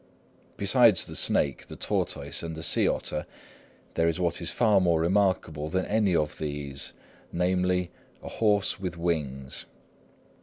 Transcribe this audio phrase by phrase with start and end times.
[0.57, 3.27] Besides the snake, the tortoise, and the sea otter,
[3.93, 6.93] there is what is far more remarkable than any of these,
[7.31, 7.91] namely,
[8.23, 9.67] a horse with wings.